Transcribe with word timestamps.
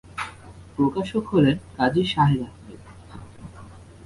প্রকাশক 0.75 1.23
হলেন 1.27 1.57
"কাজী 1.77 2.03
শাহেদ 2.05 2.41
আহমেদ"। 2.41 2.81